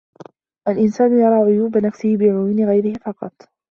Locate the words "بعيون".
2.17-2.65